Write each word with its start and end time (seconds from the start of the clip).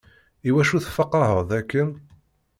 Iwacu 0.49 0.77
tfeqeεeḍ 0.85 1.49
akken? 1.59 1.89